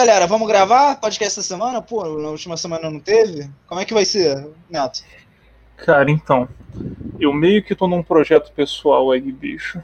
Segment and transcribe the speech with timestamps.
[0.00, 1.82] galera, vamos gravar podcast essa semana?
[1.82, 3.50] Pô, na última semana não teve?
[3.66, 5.02] Como é que vai ser, Neto?
[5.76, 6.48] Cara, então.
[7.18, 9.82] Eu meio que tô num projeto pessoal aí, bicho.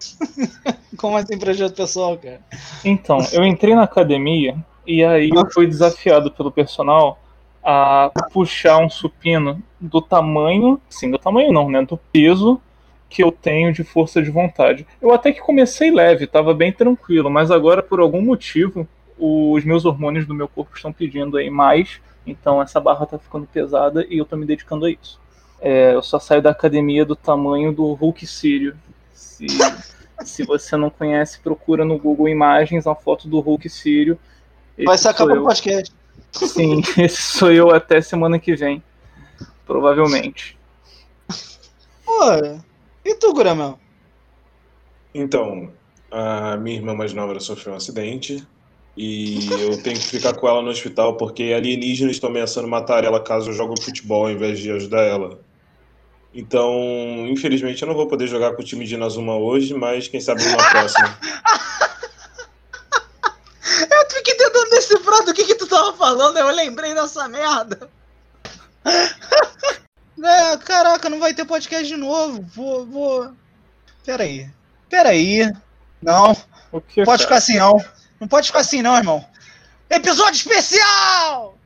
[0.96, 2.40] Como assim projeto pessoal, cara?
[2.82, 7.18] Então, eu entrei na academia e aí eu fui desafiado pelo personal
[7.62, 12.58] a puxar um supino do tamanho, sim, do tamanho não, né, do peso
[13.06, 14.86] que eu tenho de força de vontade.
[14.98, 18.88] Eu até que comecei leve, tava bem tranquilo, mas agora por algum motivo
[19.24, 23.46] os meus hormônios do meu corpo estão pedindo aí mais, então essa barra tá ficando
[23.46, 25.20] pesada e eu tô me dedicando a isso.
[25.60, 28.76] É, eu só saio da academia do tamanho do Hulk Sírio.
[29.12, 29.46] Se,
[30.24, 34.18] se você não conhece, procura no Google Imagens a foto do Hulk Sírio.
[34.84, 35.94] Vai sacar pro podcast.
[36.32, 38.82] Sim, esse sou eu até semana que vem.
[39.64, 40.58] Provavelmente.
[42.04, 42.20] Pô,
[43.04, 43.78] e tu, Gramel?
[45.14, 45.70] Então,
[46.10, 48.44] a minha irmã mais nova sofreu um acidente
[48.96, 53.22] e eu tenho que ficar com ela no hospital porque alienígenas estão ameaçando matar ela
[53.22, 55.40] caso eu jogue futebol ao invés de ajudar ela.
[56.34, 60.20] Então, infelizmente, eu não vou poder jogar com o time de Inazuma hoje, mas quem
[60.20, 61.18] sabe numa próxima.
[63.90, 67.88] eu fiquei tentando decifrar do que, que tu tava falando, eu lembrei dessa merda.
[70.24, 72.42] é, caraca, não vai ter podcast de novo.
[72.54, 72.86] Vou.
[72.86, 73.30] vou...
[74.04, 74.48] Peraí.
[74.88, 75.52] Peraí.
[76.00, 76.34] Não.
[76.72, 77.36] O que, pode cara?
[77.36, 77.78] ficar assim, não.
[78.22, 79.24] Não pode ficar assim, não, irmão.
[79.90, 81.58] Episódio especial!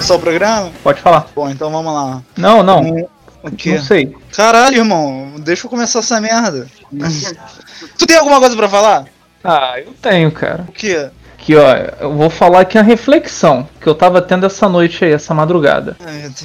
[0.00, 0.72] Só o programa?
[0.82, 1.26] Pode falar.
[1.34, 2.22] Bom, então vamos lá.
[2.38, 2.80] Não, não.
[2.80, 3.08] Um,
[3.42, 3.74] o quê?
[3.74, 4.16] Não sei.
[4.34, 5.34] Caralho, irmão.
[5.40, 6.66] Deixa eu começar essa merda.
[7.98, 9.04] tu tem alguma coisa para falar?
[9.44, 10.64] Ah, eu tenho, cara.
[10.66, 11.10] O quê?
[11.46, 15.12] Aqui, ó, eu vou falar aqui a reflexão que eu tava tendo essa noite aí,
[15.12, 15.96] essa madrugada.
[16.04, 16.44] Ai, Deus.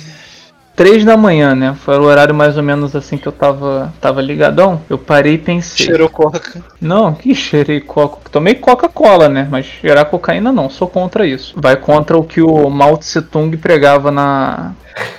[0.76, 1.76] Três da manhã, né?
[1.84, 4.80] Foi o horário mais ou menos assim que eu tava, tava ligadão.
[4.88, 5.88] Eu parei e pensei.
[5.88, 6.64] Cheirou coca.
[6.80, 8.30] Não, que cheirei coca.
[8.30, 9.48] Tomei Coca-Cola, né?
[9.50, 11.56] Mas cheirar cocaína não, sou contra isso.
[11.58, 14.74] Vai contra o que o Mao Tse Tung pregava na,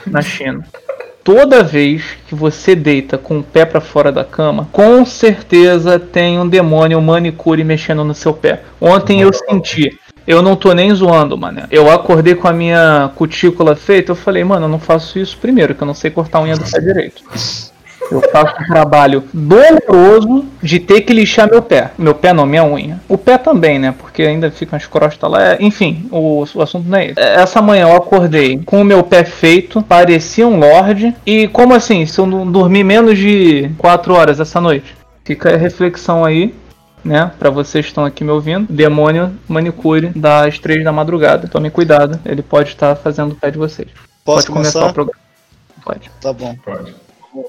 [0.07, 0.65] na China.
[1.25, 6.39] Toda vez que você deita com o pé para fora da cama, com certeza tem
[6.39, 8.63] um demônio um manicure mexendo no seu pé.
[8.81, 11.63] Ontem eu senti eu não tô nem zoando, mano.
[11.71, 15.75] Eu acordei com a minha cutícula feita, eu falei, mano, eu não faço isso primeiro,
[15.75, 17.23] que eu não sei cortar a unha do pé direito.
[18.13, 21.91] Eu faço um trabalho doloroso de ter que lixar meu pé.
[21.99, 23.01] Meu pé não, minha unha.
[23.09, 23.95] O pé também, né?
[23.97, 25.53] Porque ainda fica umas crostas lá.
[25.53, 27.21] É, enfim, o, o assunto não é esse.
[27.21, 31.15] Essa manhã eu acordei com o meu pé feito, parecia um lorde.
[31.27, 32.07] E como assim?
[32.07, 34.95] Se eu não dormir menos de 4 horas essa noite?
[35.25, 36.55] Fica a reflexão aí
[37.05, 37.33] né?
[37.39, 41.49] Para vocês que estão aqui me ouvindo, demônio manicure das três da madrugada.
[41.49, 43.89] Tome cuidado, ele pode estar fazendo o pé de vocês.
[44.25, 44.73] Posso pode começar?
[44.73, 45.21] começar o programa?
[45.85, 46.11] Pode.
[46.21, 46.55] Tá bom.
[46.65, 46.95] Pode.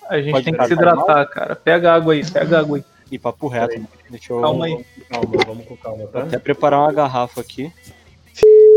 [0.08, 1.56] A gente pode tem que se hidratar, cara.
[1.56, 2.84] Pega água aí, pega água aí.
[3.12, 3.86] E papo reto.
[4.10, 4.42] Deixa eu...
[4.42, 4.86] Calma aí.
[5.10, 6.20] Calma, vamos com calma, tá?
[6.20, 7.72] Vou até preparar uma garrafa aqui.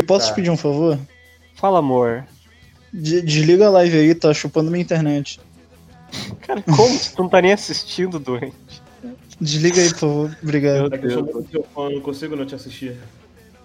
[0.05, 0.33] Posso tá.
[0.33, 0.99] te pedir um favor?
[1.55, 2.25] Fala, amor.
[2.93, 5.39] Desliga a live aí, tá chupando minha internet.
[6.41, 6.97] Cara, como?
[6.97, 8.55] Você não tá nem assistindo, doente?
[9.39, 10.37] Desliga aí, por favor.
[10.41, 10.93] Obrigado.
[10.93, 11.45] É que eu
[11.75, 12.97] eu não consigo não te assistir.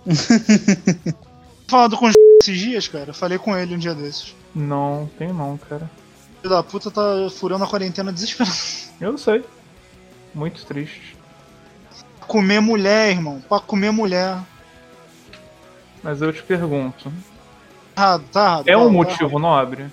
[1.68, 2.10] Falando com
[2.42, 3.12] esses dias, cara.
[3.12, 4.34] Falei com ele um dia desses.
[4.54, 5.90] Não, tem não, cara.
[6.42, 8.56] Filho da puta tá furando a quarentena desesperado.
[9.00, 9.44] Eu sei.
[10.34, 11.16] Muito triste.
[12.26, 13.40] Comer mulher, irmão.
[13.48, 14.38] Pra comer mulher.
[16.02, 17.12] Mas eu te pergunto.
[17.94, 18.62] Ah, tá.
[18.66, 19.86] É tá, um tá, motivo nobre?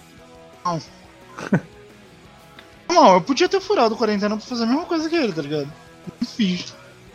[0.66, 0.82] Não.
[2.90, 5.72] Não, eu podia ter furado quarentena pra fazer a mesma coisa que ele, tá ligado?
[6.20, 6.74] Não fiz.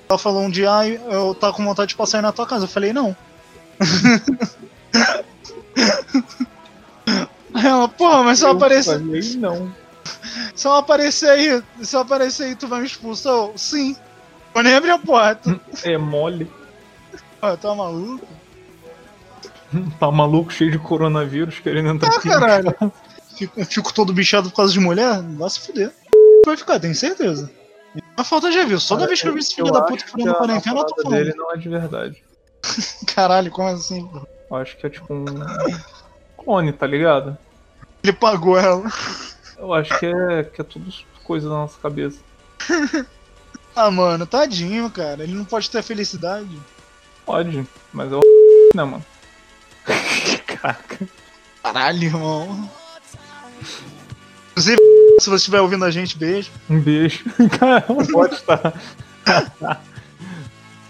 [0.08, 2.64] Ela falou um dia, ah, eu tá com vontade de passar aí na tua casa.
[2.64, 3.16] Eu falei, não.
[7.54, 9.00] Ela, porra, mas se eu, eu aparecer.
[9.38, 9.72] Não.
[10.54, 13.32] Se eu aparecer aí, se eu aparecer aí, tu vai me expulsar?
[13.32, 13.96] Eu, Sim.
[14.54, 15.58] Eu nem abri a porta.
[15.82, 16.50] É mole.
[17.42, 18.26] Ah, tá maluco?
[19.98, 22.28] Tá maluco, cheio de coronavírus, querendo entrar ah, aqui.
[22.28, 22.76] caralho.
[23.36, 25.20] Fico, fico, todo bichado por causa de mulher?
[25.20, 25.92] Vai se fuder.
[26.46, 27.50] Vai ficar, tenho certeza.
[28.16, 28.78] A falta já viu.
[28.80, 31.18] Toda vez que eu vi esse filho da puta furando quarentena, eu tô falando.
[31.18, 32.22] dele não é de verdade.
[33.14, 34.08] Caralho, como assim?
[34.50, 35.24] Eu acho que é tipo um
[36.36, 37.36] clone, tá ligado?
[38.04, 38.92] Ele pagou ela.
[39.56, 40.92] Eu acho que é, que é tudo
[41.24, 42.18] coisa da nossa cabeça.
[43.74, 45.22] ah, mano, tadinho, cara.
[45.22, 46.60] Ele não pode ter felicidade.
[47.24, 48.20] Pode, mas é o.
[48.74, 49.04] Né, mano?
[50.46, 51.08] Caraca.
[51.62, 52.70] Caralho, irmão.
[54.50, 54.78] Inclusive,
[55.20, 56.50] se você estiver ouvindo a gente, beijo.
[56.68, 57.24] Um beijo.
[57.58, 57.80] Cara,
[58.12, 58.60] pode estar.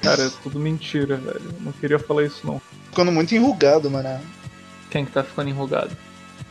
[0.03, 1.55] Cara, é tudo mentira, velho.
[1.61, 2.61] Não queria falar isso, não.
[2.87, 4.21] Ficando muito enrugado, mano.
[4.91, 5.95] Quem que tá ficando enrugado?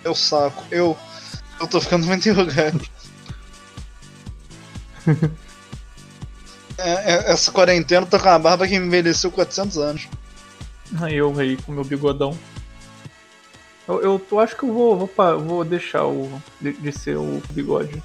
[0.03, 0.63] Eu saco.
[0.71, 0.97] Eu.
[1.59, 2.81] Eu tô ficando muito enrugado.
[6.75, 10.07] É, é, essa quarentena tô com uma barba que envelheceu 400 anos.
[10.99, 12.37] Ah, eu aí com meu bigodão.
[13.87, 17.41] Eu, eu, eu acho que eu vou, vou, vou deixar o, de, de ser o
[17.51, 18.01] bigode.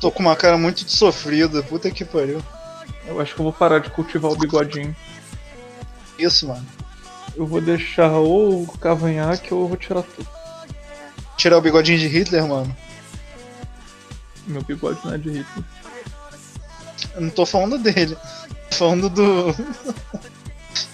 [0.00, 2.42] Tô com uma cara muito de sofrida, puta que pariu.
[3.06, 4.94] Eu acho que eu vou parar de cultivar o bigodinho.
[6.18, 6.66] Isso, mano.
[7.36, 10.28] Eu vou deixar ou o cavanhaque ou eu vou tirar tudo.
[11.38, 12.76] Tirar o bigodinho de Hitler, mano?
[14.44, 15.64] Meu bigode não é de Hitler.
[17.14, 18.16] Eu não tô falando dele.
[18.70, 19.54] Tô falando do.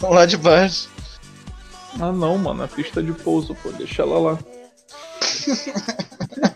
[0.06, 0.88] lá de baixo.
[1.99, 4.38] Ah não, mano, a pista de pouso, pô, deixa ela lá.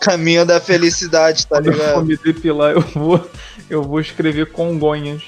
[0.00, 1.94] Caminho da felicidade, tá ligado?
[1.94, 3.30] Quando eu me depilar, eu vou,
[3.68, 5.24] eu vou escrever Congonhas.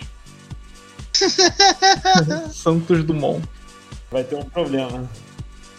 [2.52, 3.46] Santos Dumont.
[4.10, 5.06] Vai ter um problema.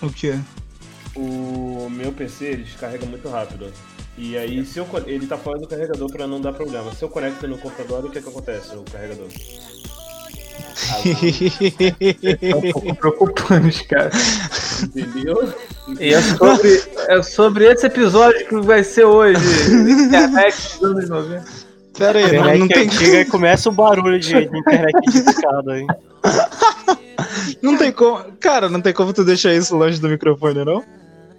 [0.02, 0.40] O quê?
[1.18, 3.72] O meu PC ele descarrega muito rápido.
[4.18, 6.94] E aí, se eu, ele tá fora do carregador pra não dar problema.
[6.94, 9.28] Se eu conecto no computador, o que que acontece, o carregador?
[12.42, 14.12] é um pouco preocupante, cara.
[14.84, 15.54] Entendeu?
[16.00, 19.42] E é sobre, é sobre esse episódio que vai ser hoje.
[19.72, 21.46] Internet dos anos 90.
[21.98, 25.74] Pera aí, não, Internet não tem antiga e começa o barulho de, de internet edificada
[25.74, 25.88] aí.
[27.62, 28.24] Não tem como.
[28.40, 30.84] Cara, não tem como tu deixar isso longe do microfone, não?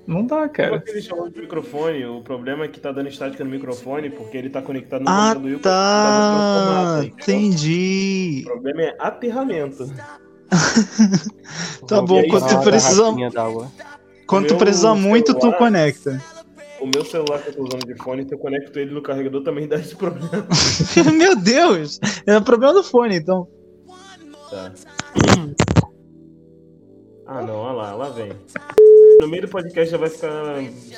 [0.08, 0.81] Não dá, cara.
[0.81, 2.06] que ele chamou de microfone?
[2.06, 5.34] O problema é que tá dando estática no microfone porque ele tá conectado no Ah,
[5.34, 7.00] computador e o tá.
[7.02, 7.14] entendeu?
[7.20, 8.43] Entendi.
[8.46, 9.87] O problema é aterramento.
[11.87, 12.60] Tá bom, quando tu
[13.31, 13.70] d'água.
[14.26, 16.22] Quando tu meu precisar muito, tu celular- conecta.
[16.81, 19.43] O meu celular que eu tô usando de fone, se eu conecto ele no carregador,
[19.43, 20.46] também dá esse problema.
[21.19, 21.99] Meu Deus!
[22.26, 23.46] É problema do fone, então.
[24.49, 24.72] Tá.
[27.26, 28.32] Ah não, olha lá, lá vem.
[29.20, 30.31] No meio do podcast já vai ficar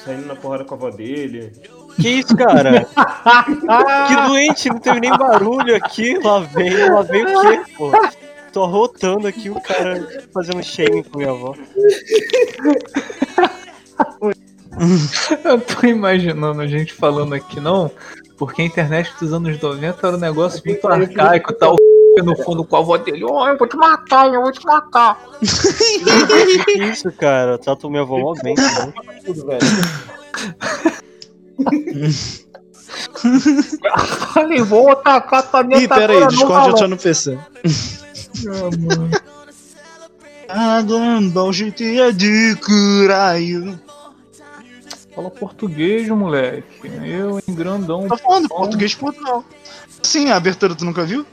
[0.04, 1.52] saindo na porrada com a avó dele.
[2.00, 2.86] Que isso, cara?
[4.06, 6.18] que doente, não teve nem barulho aqui.
[6.18, 7.90] Lá vem, lá vem o quê, pô?
[8.52, 11.54] Tô arrotando aqui o cara fazendo shaming com minha avó.
[15.44, 17.90] Eu tô imaginando a gente falando aqui, não,
[18.38, 21.76] porque a internet dos anos 90 era um negócio muito arcaico, tá o
[22.22, 25.18] no fundo com a avó dele, oh, eu vou te matar, eu vou te matar.
[26.64, 27.58] Que isso, cara?
[27.58, 28.54] Trato minha avó mal bem?
[29.24, 29.60] Tudo, velho.
[34.32, 37.38] Falei, vou tacar tua Ih, pera aí, Discord já tá no PC.
[40.48, 43.80] Ah, é de caralho.
[45.14, 46.90] Fala português, moleque.
[47.04, 48.08] Eu em grandão.
[48.08, 49.44] Tá falando português Portugal.
[50.02, 51.26] Sim, a abertura tu nunca viu?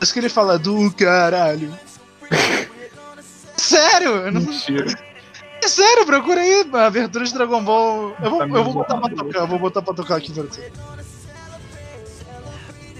[0.00, 1.76] Isso que ele fala do caralho.
[3.56, 4.10] Sério?
[4.10, 4.40] Eu não...
[4.40, 5.08] Mentira.
[5.62, 8.14] É sério, procura aí a abertura de Dragon Ball.
[8.22, 10.72] Eu vou, eu vou botar pra tocar, eu vou botar pra tocar aqui pra você.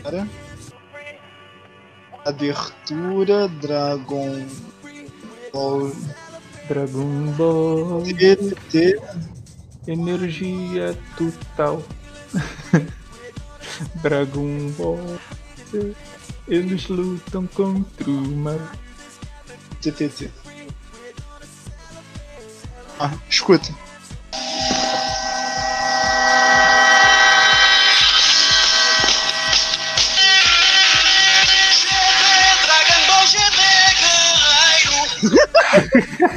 [0.03, 0.29] Pera.
[2.25, 4.45] Abertura Dragon
[5.53, 5.93] Ball
[6.69, 9.00] Dragon Ball, GT.
[9.87, 11.83] energia total.
[14.03, 14.99] Dragon Ball,
[16.49, 18.59] eles lutam contra o mal.
[19.81, 20.31] TTT.
[22.99, 23.73] Ah, escuta.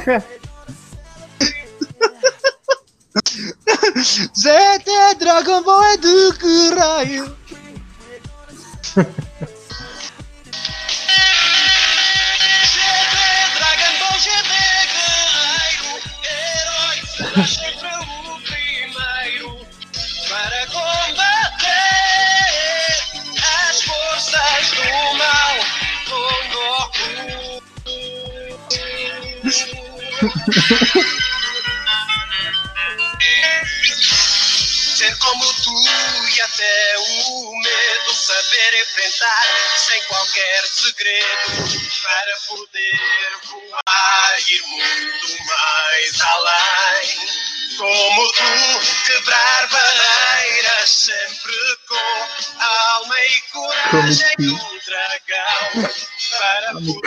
[4.34, 7.24] ZT Dragon Ball é do caralho.
[7.24, 7.41] GT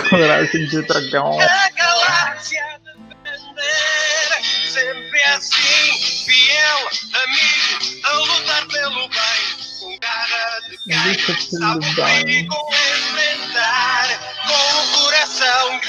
[0.09, 1.39] Coragem de dragão.
[1.39, 2.81] a galáxia
[3.23, 4.43] defender.
[4.71, 9.65] Sempre assim, fiel, amigo, a lutar pelo bem.
[9.79, 14.07] Com garra de pelo sabe o perigo enfrentar.
[14.47, 15.79] Com o coração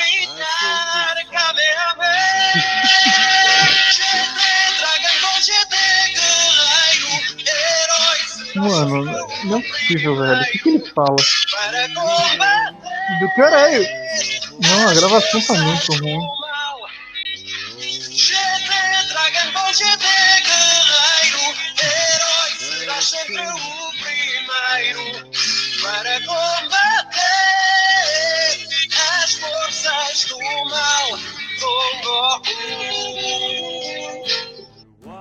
[8.68, 9.04] Mano,
[9.44, 10.40] não é possível, velho.
[10.40, 11.16] O que, que ele fala?
[13.20, 13.87] Do caralho.
[14.62, 16.18] Não, a gravação tá muito ruim.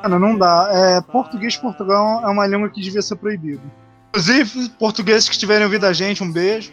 [0.05, 0.69] Mano, não dá.
[0.71, 3.63] É, português Portugal é uma língua que devia ser proibida.
[4.09, 6.71] Inclusive, portugueses que tiverem ouvido a gente, um beijo.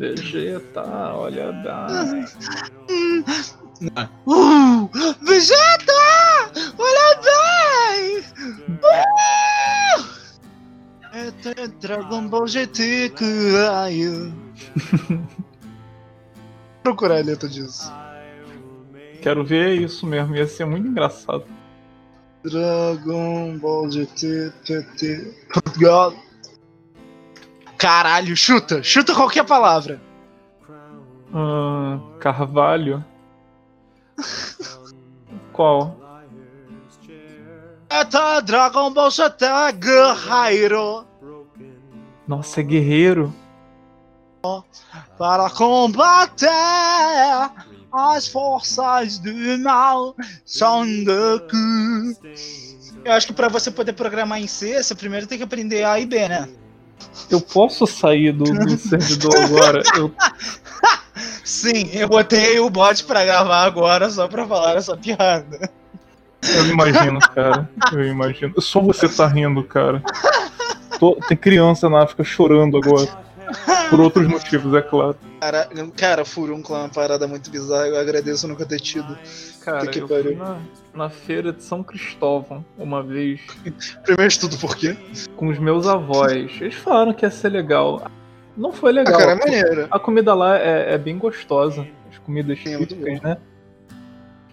[0.00, 0.82] Vegeta,
[1.14, 1.50] olha.
[4.26, 4.90] Uh,
[5.22, 5.89] Vegeta!
[11.80, 14.34] Dragon Ball GT, caralho.
[16.82, 17.90] Procurar a letra disso.
[19.22, 21.44] Quero ver isso mesmo, ia ser muito engraçado.
[22.44, 26.14] Dragon Ball GT, TT, Portugal.
[27.78, 30.00] Caralho, chuta, chuta qualquer palavra.
[31.32, 33.02] Ah, Carvalho.
[35.52, 35.98] Qual?
[37.90, 39.46] Eita, Dragon Ball GT,
[39.78, 41.09] guerreiro.
[42.30, 43.34] Nossa, é guerreiro.
[45.18, 46.48] Para combater
[47.92, 50.14] as forças do mal,
[50.46, 51.56] Son Goku.
[53.04, 55.98] Eu acho que pra você poder programar em C, você primeiro tem que aprender A
[55.98, 56.48] e B, né?
[57.28, 59.82] Eu posso sair do, do servidor agora?
[59.96, 60.14] Eu,
[61.42, 65.68] Sim, eu botei o bot pra gravar agora só pra falar essa piada.
[66.48, 67.68] eu imagino, cara.
[67.92, 68.54] Eu imagino.
[68.60, 70.00] Só você tá rindo, cara.
[71.00, 73.08] Tô- tem criança na África chorando agora.
[73.88, 75.16] Por outros motivos, é claro.
[75.40, 79.18] Cara, cara, furúnculo é uma parada muito bizarra, eu agradeço nunca ter tido.
[79.64, 80.58] Cara, que eu fui na,
[80.94, 83.40] na feira de São Cristóvão uma vez
[84.04, 84.96] Primeiro de tudo, por quê?
[85.34, 86.52] com os meus avós.
[86.60, 88.02] Eles falaram que ia ser legal.
[88.56, 89.18] Não foi Ah, legal.
[89.18, 89.88] cara, é maneiro.
[89.90, 91.84] A comida lá é, é bem gostosa.
[92.10, 93.36] As comidas é muito típicas, né?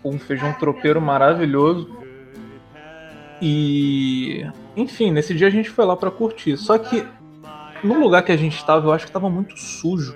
[0.03, 1.89] Um feijão tropeiro maravilhoso.
[3.41, 4.46] E.
[4.75, 6.58] Enfim, nesse dia a gente foi lá pra curtir.
[6.58, 7.06] Só que
[7.84, 10.15] no lugar que a gente tava, eu acho que tava muito sujo.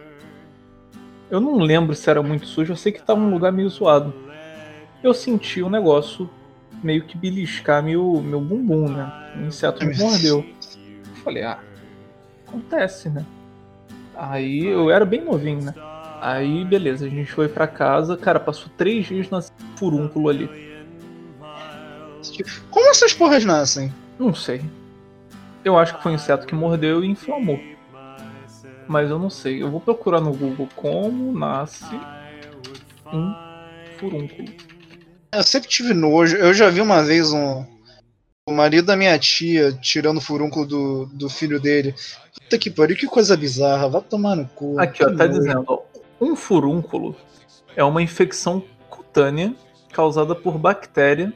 [1.30, 4.14] Eu não lembro se era muito sujo, eu sei que tava um lugar meio zoado.
[5.02, 6.30] Eu senti um negócio
[6.84, 9.34] meio que beliscar meu, meu bumbum, né?
[9.38, 10.46] Um inseto me mordeu.
[11.24, 11.60] Falei, ah,
[12.48, 13.26] acontece, né?
[14.16, 15.74] Aí eu era bem novinho, né?
[16.20, 20.71] Aí, beleza, a gente foi pra casa, cara, passou três dias nesse furúnculo ali.
[22.70, 23.94] Como essas porras nascem?
[24.20, 24.62] Não sei.
[25.64, 27.60] Eu acho que foi um inseto que mordeu e inflamou.
[28.88, 29.62] Mas eu não sei.
[29.62, 31.96] Eu vou procurar no Google como nasce
[33.12, 33.34] um
[33.98, 34.50] furúnculo.
[35.32, 36.36] Eu sempre tive nojo.
[36.36, 37.66] Eu já vi uma vez um.
[38.48, 41.94] O marido da minha tia tirando o furúnculo do, do filho dele.
[42.34, 43.88] Puta que pariu, que coisa bizarra.
[43.88, 44.80] Vai tomar no cu.
[44.80, 45.40] Aqui, ó, tá nojo.
[45.40, 45.84] dizendo, ó,
[46.20, 47.16] um furúnculo
[47.76, 49.56] é uma infecção cutânea
[49.94, 51.32] causada por bactéria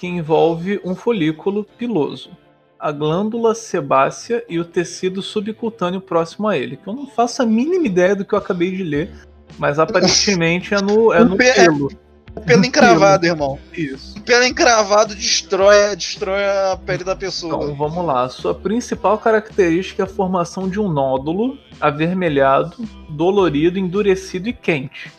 [0.00, 2.30] que envolve um folículo piloso,
[2.78, 6.78] a glândula sebácea e o tecido subcutâneo próximo a ele.
[6.78, 9.10] Que eu não faço a mínima ideia do que eu acabei de ler,
[9.58, 11.90] mas aparentemente é no, é no Pe- é- pelo.
[12.34, 13.58] O pelo encravado, irmão.
[13.76, 14.16] Isso.
[14.16, 17.62] O pelo encravado destrói, destrói a pele da pessoa.
[17.62, 18.26] Então vamos lá.
[18.30, 22.76] Sua principal característica é a formação de um nódulo avermelhado,
[23.10, 25.12] dolorido, endurecido e quente.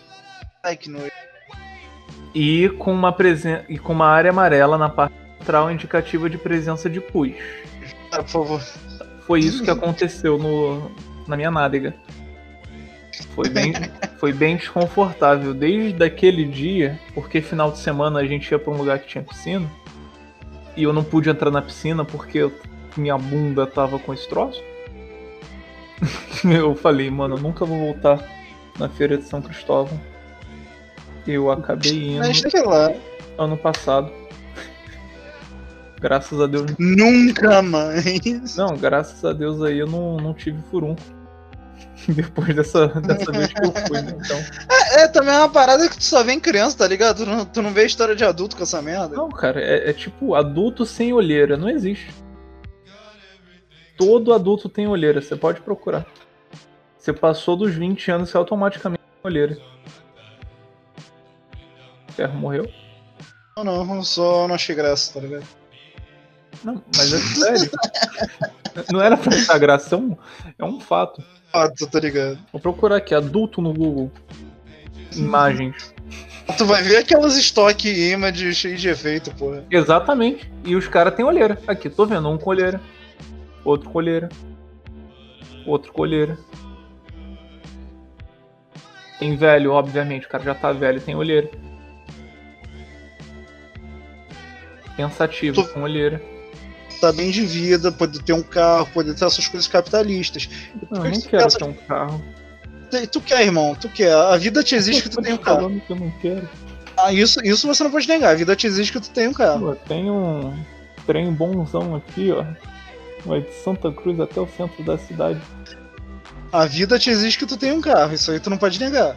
[0.64, 1.12] Ai, que nojo.
[2.34, 6.90] E com uma presen e com uma área amarela na parte central indicativa de presença
[6.90, 7.34] de pus.
[8.10, 8.62] Cara, por favor.
[9.26, 10.92] Foi isso que aconteceu no,
[11.28, 11.96] na minha nádega.
[13.36, 13.74] Foi bem,
[14.18, 18.78] foi bem desconfortável desde aquele dia, porque final de semana a gente ia pra um
[18.78, 19.70] lugar que tinha piscina
[20.76, 22.50] e eu não pude entrar na piscina porque
[22.98, 24.62] minha bunda tava com esse troço.
[26.44, 28.28] Eu falei, mano, eu nunca vou voltar
[28.80, 30.02] na feira de São Cristóvão.
[31.28, 32.92] Eu acabei indo Mas sei lá.
[33.38, 34.12] ano passado.
[36.00, 36.66] Graças a Deus.
[36.80, 38.56] Nunca mais.
[38.58, 40.96] Não, graças a Deus aí eu não, não tive furum.
[42.10, 44.18] Depois dessa, dessa vez que eu fui, né?
[44.20, 44.38] Então.
[44.94, 47.18] É, também é uma parada que tu só vê em criança, tá ligado?
[47.18, 49.16] Tu não, tu não vê história de adulto com essa merda.
[49.16, 51.56] Não, cara, é, é tipo adulto sem olheira.
[51.56, 52.12] Não existe.
[53.96, 56.08] Todo adulto tem olheira, você pode procurar.
[56.98, 59.58] Você passou dos 20 anos, você automaticamente tem olheira.
[62.22, 62.72] Ferro morreu?
[63.58, 65.44] Não, não, eu só não achei graça, tá ligado?
[66.64, 67.72] Não, mas é sério.
[68.92, 70.16] Não era pra achar graça, é um,
[70.60, 71.24] é um fato.
[71.76, 72.38] Tu tá ligado.
[72.52, 74.12] Vou procurar aqui, adulto no Google.
[75.16, 75.96] Imagens.
[76.58, 79.64] Tu vai ver aquelas stock images cheias de efeito, porra.
[79.72, 80.52] Exatamente.
[80.66, 81.58] E os caras têm olheira.
[81.66, 82.82] Aqui, tô vendo um com olheira.
[83.64, 84.28] Outro com olheira.
[85.66, 86.38] Outro com olheira.
[89.18, 90.26] Tem velho, obviamente.
[90.26, 91.50] O cara já tá velho, tem olheira.
[95.10, 96.22] Pensativo, Tu- com olheira.
[97.00, 100.46] Tá bem de vida, pode ter um carro, pode ter essas coisas capitalistas.
[100.46, 100.54] Que
[100.92, 102.24] eu não quero pensa- ter um carro.
[103.12, 104.14] Tu- quer, irmão, tu quer.
[104.14, 105.82] A vida te exige que tu tenha um carro.
[105.88, 106.48] que eu não quero.
[106.98, 108.32] Ah, isso, isso você não pode negar.
[108.32, 109.60] A vida te exige que tu tenha um carro.
[109.68, 110.54] Pô, tem um
[111.08, 112.46] trem bonzão aqui, ó.
[113.26, 115.40] Vai de Santa Cruz até o centro da cidade.
[116.52, 118.14] A vida te exige que tu tenha um carro.
[118.14, 119.16] Isso aí tu não pode negar.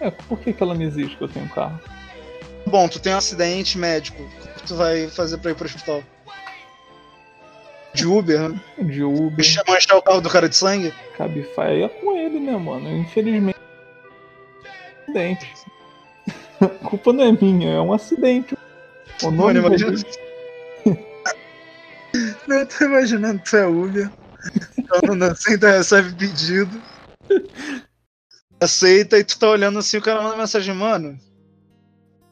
[0.00, 1.80] É, por que, que ela me exige que eu tenha um carro?
[2.66, 4.22] Bom, tu tem um acidente médico.
[4.64, 6.02] Que tu vai fazer pra ir pro hospital?
[7.92, 8.60] De Uber, né?
[8.78, 10.90] De Uber, Deixa manchar o carro do cara de sangue?
[11.18, 12.90] Cabify é com ele, né, mano?
[12.90, 13.58] Infelizmente.
[15.02, 15.52] Acidente.
[16.62, 18.56] A culpa não é minha, é um acidente.
[19.22, 19.98] O nome Mano, imagina.
[22.48, 24.10] Não, tô imaginando tu é Uber.
[24.78, 26.82] Então, não aceita, recebe pedido.
[28.58, 31.20] Aceita e tu tá olhando assim, o cara manda mensagem, mano.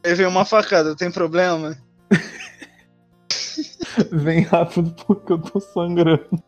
[0.02, 1.76] Aí veio uma facada, tem problema?
[4.10, 6.42] Vem rápido porque eu tô sangrando.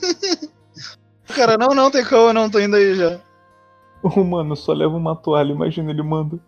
[1.34, 3.20] Cara, não, não, tem como, não, tô indo aí já.
[4.02, 6.38] Ô, mano, só leva uma toalha, imagina, ele manda.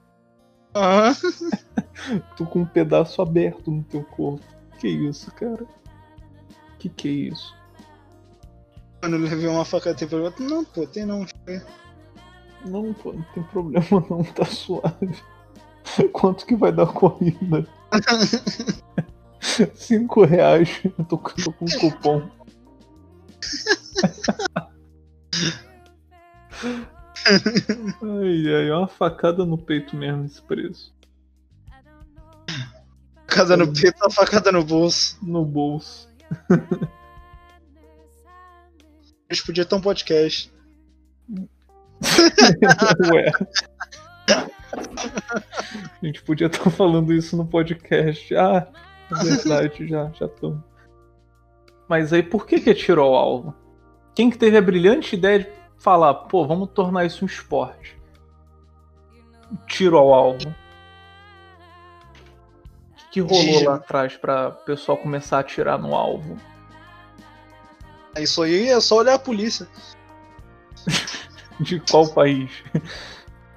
[0.75, 1.15] Aham.
[2.37, 4.43] Tu com um pedaço aberto no teu corpo.
[4.79, 5.67] Que isso, cara?
[6.79, 7.55] Que que é isso?
[9.03, 10.35] Mano, eu levei uma facada, tem problema?
[10.39, 11.27] Não, pô, tem não.
[12.65, 15.15] Não, pô, não tem problema não, tá suave.
[16.13, 17.67] Quanto que vai dar a corrida?
[19.75, 20.69] Cinco reais.
[20.85, 22.31] Eu tô, com- tô com um cupom.
[28.03, 30.95] Ai, ai, é uma facada no peito mesmo esse preço.
[33.29, 35.19] Facada no peito, uma facada no bolso.
[35.23, 36.09] No bolso.
[39.29, 40.53] A gente podia ter um podcast.
[43.13, 43.31] Ué.
[44.73, 48.35] A gente podia estar falando isso no podcast.
[48.37, 48.69] Ah,
[49.11, 50.57] é verdade, já, já tô.
[51.89, 53.55] Mas aí por que que atirou o alvo?
[54.15, 57.99] Quem que teve a brilhante ideia de falar, pô, vamos tornar isso um esporte?
[59.67, 60.55] Tiro ao alvo.
[62.91, 63.65] O que, que rolou Gigi.
[63.65, 66.37] lá atrás pra o pessoal começar a atirar no alvo?
[68.17, 69.67] Isso aí é só olhar a polícia.
[71.59, 72.51] De qual país?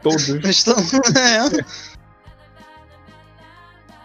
[0.04, 0.28] Todos.
[1.18, 1.66] É.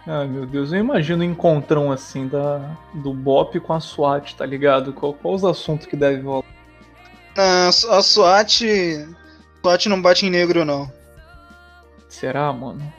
[0.07, 4.43] Ai meu Deus, eu imagino um encontrão assim da, do Bop com a SWAT, tá
[4.45, 4.91] ligado?
[4.93, 6.43] Qual, qual os assuntos que deve rolar?
[7.37, 8.63] Na- A SWAT.
[9.61, 10.91] SWAT não bate em negro, não.
[12.07, 12.91] Será, mano?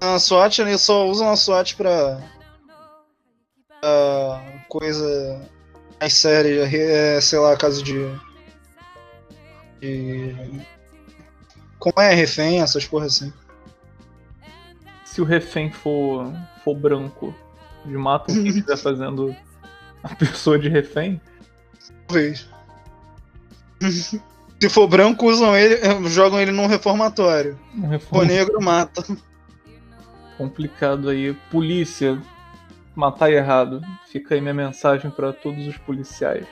[0.00, 2.20] A SWAT, eles só usam a SWAT pra.
[3.80, 5.40] pra coisa
[5.98, 7.94] mais séria, é, sei lá, caso de.
[9.80, 10.34] de.
[11.78, 13.32] Como é refém, essas porra assim.
[15.04, 16.32] Se o refém for,
[16.64, 17.34] for branco,
[17.84, 19.34] eles matam quem estiver fazendo
[20.02, 21.20] a pessoa de refém?
[22.06, 22.48] Talvez.
[24.60, 27.58] Se for branco, usam ele, jogam ele num reformatório.
[27.74, 29.04] Um Se for reforma negro, mata.
[30.36, 31.32] complicado aí.
[31.50, 32.20] Polícia,
[32.94, 33.80] matar errado.
[34.10, 36.46] Fica aí minha mensagem pra todos os policiais.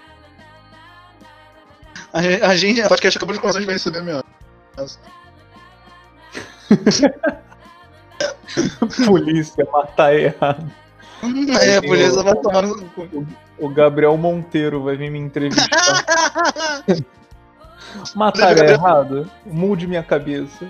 [2.13, 4.23] A, gen- a gente, a podcast acabou de começar, a gente vai receber minha.
[9.07, 10.71] Polícia, matar errado.
[11.63, 13.27] É, a polícia vai tomar no cu.
[13.59, 16.85] O Gabriel Monteiro vai vir me entrevistar.
[18.15, 19.31] Matar errado?
[19.47, 20.69] Mude minha cabeça.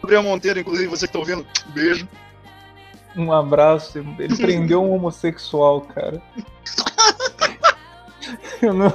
[0.00, 2.08] Gabriel Monteiro, inclusive, você que tá ouvindo, beijo.
[3.14, 3.98] Um abraço.
[4.18, 6.22] Ele prendeu um homossexual, cara.
[8.62, 8.90] Eu não.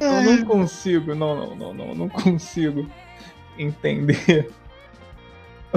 [0.00, 2.88] Eu não consigo, não, não, não, não, não consigo
[3.58, 4.50] entender.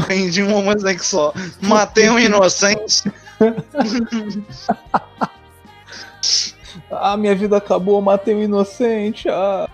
[0.06, 1.34] Prendi um homossexual.
[1.62, 3.12] Matei um inocente.
[6.90, 9.28] Ah, minha vida acabou, matei um inocente.
[9.30, 9.70] Ah.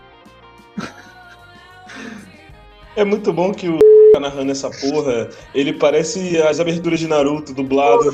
[2.95, 3.79] É muito bom que o
[4.13, 8.11] tá narrando essa porra, ele parece as aberturas de Naruto dublado.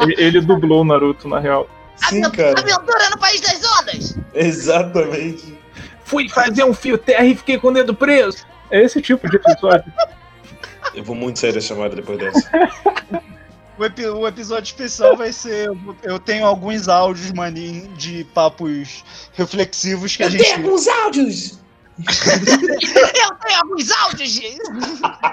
[0.00, 1.68] Ele, ele dublou o Naruto, na real.
[1.96, 2.58] Sim, cara.
[2.58, 4.16] Aventura no País das Ondas!
[4.34, 5.58] Exatamente.
[6.04, 8.44] Fui fazer um fio terra e fiquei com o dedo preso.
[8.70, 9.92] É esse tipo de episódio.
[10.94, 12.50] Eu vou muito sair da chamada depois dessa.
[13.76, 15.68] O, epi- o episódio especial vai ser.
[16.04, 20.48] Eu tenho alguns áudios, maninho, de papos reflexivos que a gente.
[20.52, 21.58] alguns áudios!
[21.98, 24.40] Eu tenho alguns áudios.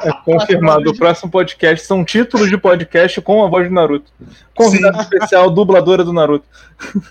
[0.04, 0.90] É confirmado.
[0.92, 4.12] O próximo podcast são títulos de podcast com a voz do Naruto.
[4.56, 6.46] Convidado especial, dubladora do Naruto.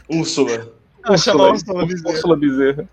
[0.09, 0.69] Úrsula.
[1.09, 2.11] Úrsula, Ursula Bezerra.
[2.15, 2.89] Úrsula Bezerra.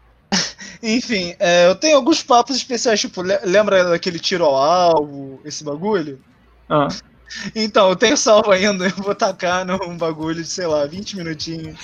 [0.81, 5.63] Enfim, é, eu tenho alguns papos especiais, tipo, le- lembra daquele tiro ao alvo, esse
[5.63, 6.19] bagulho?
[6.69, 6.87] Ah,
[7.55, 11.79] Então, eu tenho salvo ainda, eu vou tacar num bagulho de, sei lá, 20 minutinhos.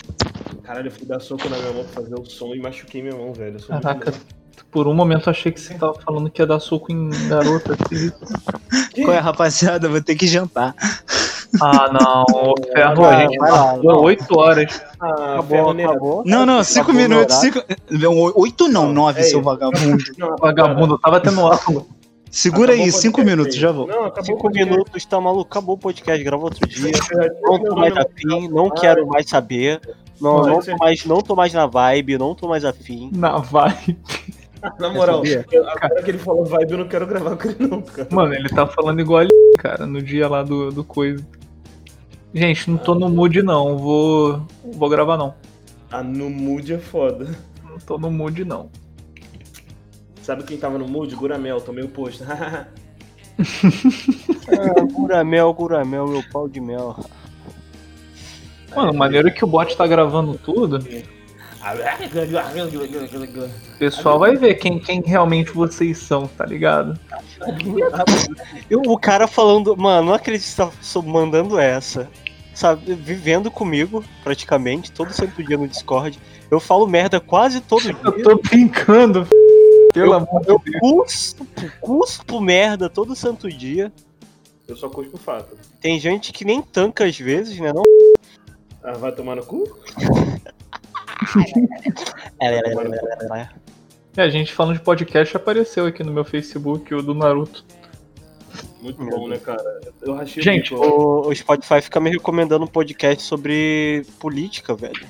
[0.63, 3.15] Caralho, eu fui dar soco na minha mão pra fazer o som e machuquei minha
[3.15, 3.55] mão, velho.
[3.55, 4.11] Eu sou muito caraca.
[4.11, 4.17] bom.
[4.71, 7.75] Por um momento achei que você tava falando que ia dar soco em garota.
[7.79, 8.11] assim.
[9.03, 9.87] Qual é, rapaziada?
[9.87, 10.73] Vou ter que jantar.
[11.61, 12.23] Ah, não.
[12.35, 13.81] Ô, Ferro, a gente não.
[14.01, 14.81] 8 horas.
[14.99, 15.89] Ah, Acabou, ferro nele.
[15.89, 16.23] acabou.
[16.25, 17.35] Não, não, 5 Acabou meu minutos.
[17.35, 17.59] Cinco...
[18.39, 19.41] Oito não, nove, é seu isso.
[19.47, 20.03] vagabundo.
[20.17, 21.85] Não, Vagabundo, eu tava tendo aula.
[22.31, 23.61] Segura acabou aí, o 5 podcast minutos, aí.
[23.61, 23.85] já vou.
[23.87, 25.41] Não, acabou o Cinco minutos, tá maluco?
[25.51, 26.91] Acabou o podcast, grava outro dia.
[27.43, 29.79] Não tô mais afim, não quero mais saber.
[30.19, 33.11] Não, Não, tô mais, não tô mais na vibe, não tô mais afim.
[33.13, 33.99] Na vibe.
[34.79, 37.81] Na moral, eu- agora que ele falou vibe, eu não quero gravar com ele não,
[37.81, 38.07] cara.
[38.11, 41.23] Mano, ele tá falando igual ali, cara, no dia lá do, do coisa.
[42.33, 44.47] Gente, não tô no mood não, vou.
[44.63, 45.35] Vou gravar não.
[45.91, 47.29] Ah, no mood é foda.
[47.63, 48.69] Não tô no mood não.
[50.21, 51.13] Sabe quem tava no mood?
[51.15, 52.23] Guramel, tomei o posto.
[52.27, 52.65] Ah,
[54.93, 56.95] guramel, guramel, meu pau de mel.
[58.75, 60.79] Mano, maneiro que o bot tá gravando tudo.
[63.75, 66.99] O pessoal vai ver quem, quem realmente vocês são, tá ligado?
[68.69, 70.49] Eu, o cara falando, mano, não acredito que
[70.85, 72.09] você tá mandando essa.
[72.53, 76.19] Sabe, vivendo comigo, praticamente, todo santo dia no Discord.
[76.51, 77.97] Eu falo merda quase todo dia.
[78.03, 79.27] Eu tô brincando,
[79.93, 80.79] pelo amor de Eu Deus.
[80.79, 81.47] cuspo,
[81.79, 83.91] cuspo merda todo santo dia.
[84.67, 85.57] Eu só cuspo fato.
[85.81, 87.71] Tem gente que nem tanca às vezes, né?
[87.73, 87.83] Não?
[88.83, 89.63] Ah, vai tomar no cu?
[94.15, 97.65] É, a gente falando de podcast apareceu aqui no meu Facebook, o do Naruto.
[98.81, 99.81] Muito bom, né, cara?
[100.01, 100.73] Eu rachei o Gente.
[100.73, 105.05] O, o Spotify fica me recomendando um podcast sobre política, velho.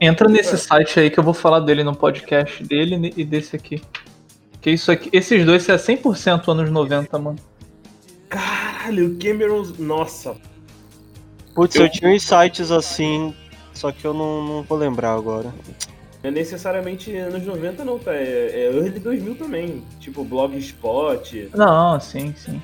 [0.00, 3.80] Entra nesse site aí que eu vou falar dele no podcast dele e desse aqui.
[4.60, 7.38] Que isso aqui, esses dois é 100% anos 90, mano.
[8.28, 9.62] Caralho, o Cameron.
[9.78, 10.36] Nossa.
[11.54, 13.34] Putz, eu tinha uns sites assim,
[13.74, 15.52] só que eu não, não vou lembrar agora.
[16.22, 18.14] Não é necessariamente anos 90, não, tá?
[18.14, 19.82] É, é early 2000 também.
[20.00, 21.50] Tipo, Blogspot.
[21.54, 22.62] Não, sim, sim.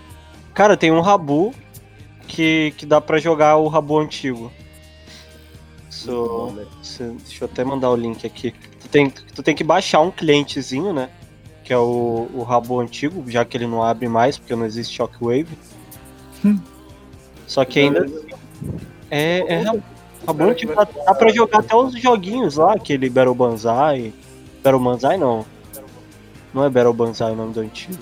[0.55, 1.53] Cara, tem um Rabu
[2.27, 4.51] que, que dá pra jogar o Rabu antigo.
[5.91, 6.65] So, né?
[6.83, 8.55] se- deixa eu até mandar o link aqui.
[8.81, 11.11] Tu tem, tu tem que baixar um clientezinho, né?
[11.65, 14.97] Que é o, o Rabu antigo, já que ele não abre mais, porque não existe
[14.97, 15.49] Shockwave.
[16.45, 16.59] Hum.
[17.47, 18.07] Só que ainda
[19.11, 19.65] é, é
[20.27, 20.39] Rabu.
[20.41, 24.13] Rabu antigo, dá, dá pra jogar até os joguinhos lá, aquele Battle Banzai.
[24.63, 25.45] Battle Banzai não.
[26.53, 27.99] Não é Battle Banzai o nome do antigo.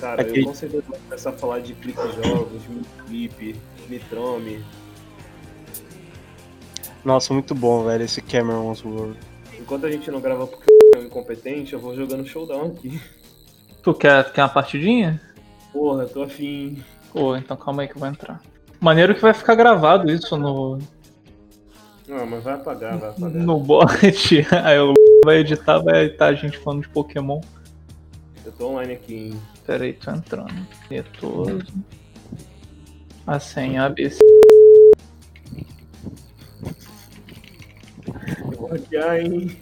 [0.00, 2.62] Cara, Aquele- eu com certeza vou começar a falar de clipe jogos,
[3.06, 3.56] clipe,
[3.88, 4.62] Mitrome.
[7.04, 9.18] Nossa, muito bom, velho, esse Cameron's World.
[9.58, 13.00] Enquanto a gente não grava porque é um incompetente, eu vou jogando showdown aqui.
[13.82, 15.20] Tu quer, quer uma partidinha?
[15.72, 16.82] Porra, tô afim.
[17.12, 18.40] Pô, então calma aí que eu vou entrar.
[18.80, 20.78] Maneiro que vai ficar gravado isso no,
[22.08, 23.42] Não, mas vai apagar, vai apagar.
[23.42, 23.86] no bot.
[24.64, 24.94] Aí o
[25.24, 27.40] vai editar, vai editar a gente falando de Pokémon.
[28.44, 29.40] Eu tô online aqui, hein?
[29.66, 30.66] Pera aí, tô entrando.
[30.88, 31.66] Retoso.
[33.26, 34.18] A senha ABC.
[38.06, 39.54] Eu vou hackear, hein?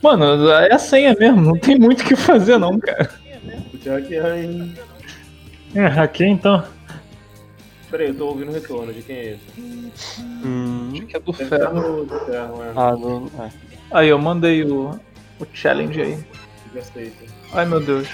[0.00, 3.10] Mano, é a senha mesmo, não tem muito o que fazer não, cara.
[3.70, 4.74] Vou te hackear, hein?
[5.74, 6.64] É, aqui então.
[7.94, 9.60] Peraí, eu tô ouvindo o retorno de quem é esse?
[10.20, 10.90] Hum.
[10.94, 11.74] Acho que é do Deve ferro.
[11.74, 12.72] no do ferro, é.
[12.74, 13.30] Ah, não.
[13.38, 13.50] É.
[13.92, 14.98] Aí, eu mandei o,
[15.38, 16.18] o challenge aí.
[16.76, 17.24] Aceita.
[17.52, 18.08] Ai meu Deus.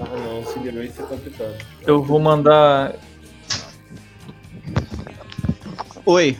[0.00, 1.54] Ah não, Cigarette isso é complicado.
[1.84, 2.94] Eu vou mandar.
[6.06, 6.36] Oi,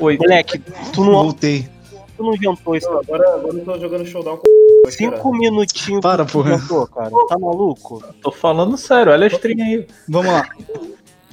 [0.00, 0.18] Oi.
[0.18, 0.58] Moleque,
[0.92, 1.68] tu não, voltei.
[2.16, 2.90] tu não jantou isso.
[2.90, 4.90] Não, agora, agora eu tô jogando showdown com.
[4.90, 6.58] Cinco minutinhos Para, tu porra.
[6.58, 7.10] jantou, cara.
[7.28, 8.02] Tá maluco?
[8.20, 9.86] Tô falando sério, olha a stream aí.
[10.08, 10.48] Vamos lá.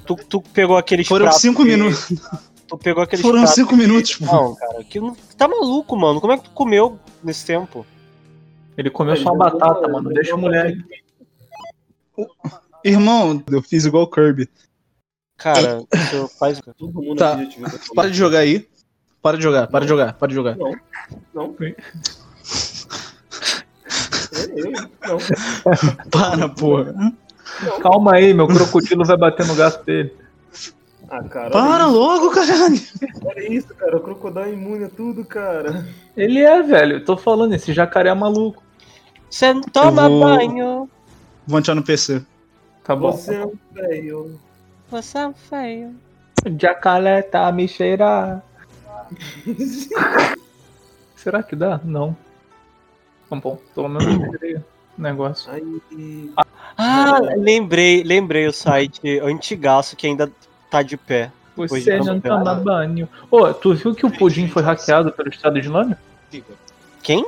[0.05, 2.13] Tu, tu pegou aqueles Foram pratos cinco que- minutos.
[2.67, 4.25] Tu pegou aqueles Foram pratos cinco que- minutos, pô.
[4.25, 4.99] Não, cara, que
[5.37, 6.19] tá maluco, mano.
[6.19, 7.85] Como é que tu comeu nesse tempo?
[8.77, 10.09] Ele comeu só uma batata, mano.
[10.11, 10.83] Deixa o moleque.
[12.83, 14.49] Irmão, eu fiz igual o Kirby.
[15.37, 16.59] Cara, você faz.
[16.77, 17.37] Todo mundo Tá.
[17.95, 18.67] Para de jogar aí.
[19.21, 20.57] Para de jogar, para de jogar, para de jogar.
[20.57, 20.75] Não,
[21.33, 21.55] não.
[21.59, 21.75] É
[24.59, 26.09] eu, não.
[26.11, 26.93] Para, porra.
[27.81, 30.13] Calma aí, meu crocodilo vai bater no gato dele.
[31.09, 31.51] Ah, cara.
[31.51, 32.79] Para logo, caralho.
[33.23, 33.97] olha isso, cara.
[33.97, 35.87] O crocodilo imune a tudo, cara.
[36.17, 36.97] Ele é, velho.
[36.97, 38.63] Eu tô falando, esse jacaré é maluco.
[39.29, 40.89] Você não toma Eu vou- banho.
[41.45, 42.23] Vou entrar no PC.
[42.83, 43.11] Tá bom.
[43.11, 44.39] Você é um velho.
[44.89, 45.95] Você é um feio.
[46.59, 48.43] Jacaré tá me cheirar.
[51.15, 51.79] Será que dá?
[51.83, 52.15] Não.
[53.29, 54.63] Tá bom, pelo menos tirei o
[54.97, 55.51] negócio.
[55.51, 56.31] Aí.
[56.77, 60.31] Ah, lembrei, lembrei o site antigaço que ainda
[60.69, 61.31] tá de pé.
[61.55, 62.55] Você Pois não não, toma cara.
[62.55, 63.07] banho.
[63.29, 66.01] Ô, tu viu que o Pudim foi hackeado pelo Estado Islâmico?
[67.03, 67.25] Quem?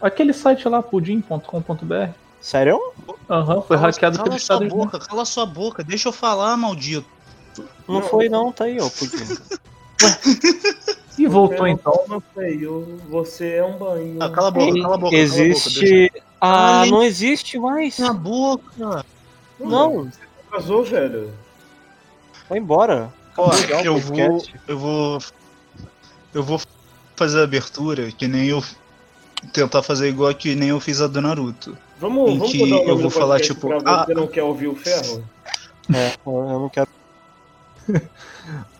[0.00, 2.10] Aquele site lá, pudim.com.br.
[2.40, 2.80] Sério?
[3.28, 4.90] Aham, foi hackeado pelo Cala Estado sua Islâmico.
[4.92, 5.84] boca, cala sua boca.
[5.84, 7.06] Deixa eu falar, maldito.
[7.86, 9.24] Não, foi não, tá aí, ó, pudim.
[11.16, 11.92] E voltou não então.
[11.92, 12.98] toma feio.
[13.08, 14.16] Você é um banho.
[14.20, 15.14] Ah, cala a boca, cala a boca.
[15.16, 16.10] Existe.
[16.46, 16.90] Ah, Ai.
[16.90, 17.96] não existe mais.
[17.96, 19.04] Cala a boca.
[19.58, 20.10] Não,
[20.50, 21.32] Casou, velho.
[22.48, 23.10] vai embora.
[23.36, 23.50] Ó,
[23.82, 25.18] eu vou, eu vou.
[26.34, 26.60] Eu vou
[27.16, 28.62] fazer a abertura que nem eu.
[29.52, 31.76] Tentar fazer igual que nem eu fiz a do Naruto.
[31.98, 34.14] Vamos, Em vamos que mudar o nome eu vou do falar, tipo, pra você ah-
[34.14, 35.24] não quer ouvir o ferro?
[35.94, 36.88] É, eu não quero.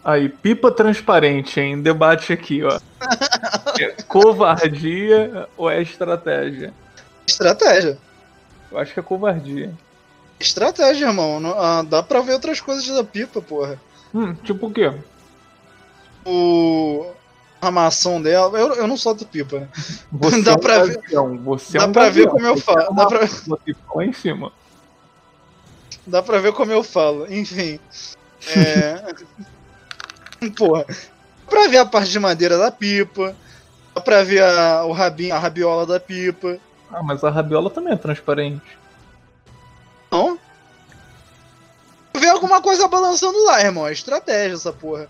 [0.05, 1.81] Aí, pipa transparente, hein?
[1.81, 2.79] Debate aqui, ó.
[4.09, 6.73] Covardia ou é estratégia?
[7.27, 7.99] Estratégia.
[8.71, 9.73] Eu acho que é covardia.
[10.41, 11.41] Estratégia, irmão.
[11.41, 13.81] Não- ah, dá pra ver outras coisas da pipa, porra.
[14.15, 14.93] Hum, tipo o quê?
[16.25, 17.07] O.
[17.61, 18.59] A maçã dela.
[18.59, 19.69] Eu, eu não solto pipa, né?
[20.13, 21.01] Você Dá é um pra ver-
[21.45, 22.81] Você é Dá um pra ver como eu Você falo.
[22.81, 23.21] é Dá pra,
[23.95, 24.53] lá em cima.
[26.07, 27.27] dá pra ver como eu falo.
[27.33, 27.79] Enfim.
[28.49, 29.15] É.
[30.57, 30.85] porra.
[30.87, 33.35] Dá pra ver a parte de madeira da pipa.
[33.95, 36.59] Dá pra ver a, o rabinho, a rabiola da pipa.
[36.95, 38.79] Ah, mas a rabiola também é transparente.
[40.13, 40.39] Não?
[42.17, 43.87] Vê alguma coisa balançando lá, irmão.
[43.89, 45.09] É estratégia essa porra.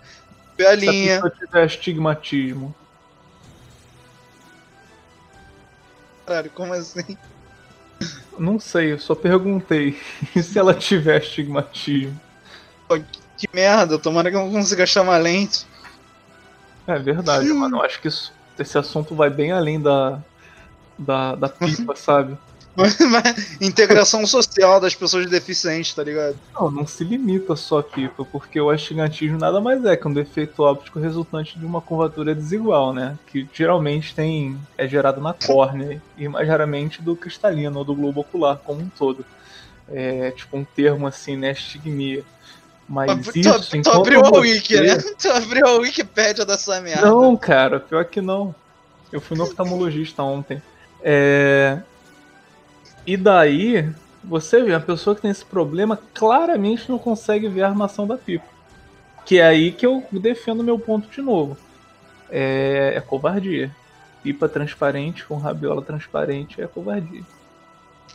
[0.56, 1.18] Vê a Se linha.
[1.18, 2.74] a pessoa tiver astigmatismo.
[6.26, 7.18] Caralho, como assim?
[8.38, 10.00] Não sei, eu só perguntei.
[10.34, 12.18] E se ela tiver astigmatismo?
[13.36, 15.66] Que merda, tomara que eu não consiga chamar lente.
[16.86, 17.58] É verdade, Hum.
[17.58, 17.78] mano.
[17.78, 20.22] Eu acho que isso- esse assunto vai bem além da,
[20.98, 22.36] da, da pipa, sabe?
[23.60, 26.36] Integração social das pessoas deficientes, tá ligado?
[26.52, 30.12] Não, não se limita só a pipa, porque o astigmatismo nada mais é que um
[30.12, 33.16] defeito óptico resultante de uma curvatura desigual, né?
[33.28, 38.22] Que geralmente tem é gerado na córnea e mais raramente do cristalino ou do globo
[38.22, 39.24] ocular como um todo.
[39.88, 41.50] É tipo um termo assim, né?
[41.50, 42.24] Astigmia.
[42.88, 44.98] Mas Tu, tu, isso, tu enquanto abriu a wiki, né?
[45.16, 47.06] Tu abriu a Wikipédia dessa merda.
[47.06, 48.54] Não, cara, pior que não.
[49.12, 50.60] Eu fui no oftalmologista ontem.
[51.04, 51.78] É...
[53.06, 53.92] E daí,
[54.24, 58.16] você vê, a pessoa que tem esse problema claramente não consegue ver a armação da
[58.16, 58.46] pipa.
[59.26, 61.56] Que é aí que eu defendo meu ponto de novo.
[62.30, 63.70] É, é covardia.
[64.22, 67.22] Pipa transparente com rabiola transparente é covardia.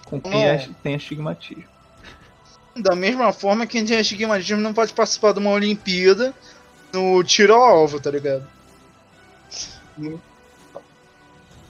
[0.06, 1.65] Com quem é- tem astigmatismo.
[2.75, 6.34] Da mesma forma que quem tem astigmatismo não pode participar de uma Olimpíada
[6.91, 8.47] no tiro ao alvo, tá ligado?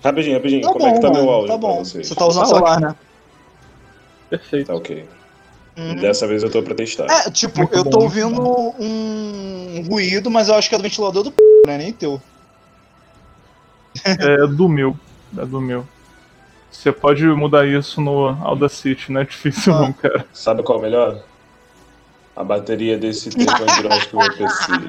[0.04, 0.62] Rapidinho, rapidinho.
[0.62, 1.84] Como é que tá meu áudio tá pra bom.
[1.84, 2.08] vocês?
[2.08, 2.96] Você tá usando Tá celular, né?
[4.30, 4.68] Perfeito.
[4.68, 5.06] Tá ok.
[5.78, 5.96] Uhum.
[5.96, 7.06] Dessa vez eu tô pra testar.
[7.10, 8.42] É, tipo, Muito eu bom, tô ouvindo
[8.80, 11.78] um ruído, mas eu acho que é do ventilador do p, né?
[11.78, 12.22] Nem teu.
[14.06, 14.98] É do meu.
[15.38, 15.86] É do meu.
[16.72, 19.80] Você pode mudar isso no Audacity, não é difícil Ah.
[19.82, 20.26] não, cara.
[20.34, 21.24] Sabe qual é o melhor?
[22.36, 24.88] A bateria desse telefone hidráulico que eu preciso.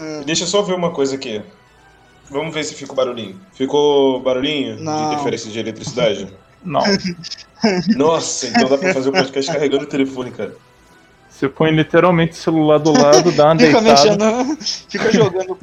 [0.26, 1.40] Deixa eu só ver uma coisa aqui.
[2.30, 3.38] Vamos ver se fica o barulhinho.
[3.54, 4.96] Ficou barulhinho Não.
[4.98, 6.28] de interferência de eletricidade?
[6.64, 6.82] Não.
[7.96, 10.54] Nossa, então dá pra fazer o podcast carregando o telefone, cara.
[11.28, 14.58] Você põe literalmente o celular do lado, dá uma Fica deitada, mexendo,
[14.88, 15.58] fica jogando.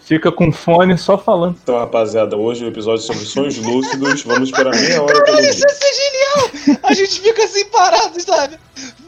[0.00, 1.56] fica com fone só falando.
[1.62, 4.22] Então, rapaziada, hoje o episódio sobre sonhos lúcidos.
[4.24, 5.48] Vamos esperar meia hora dormir.
[5.48, 6.80] Isso ia ser genial!
[6.82, 8.58] A gente fica assim parado, sabe?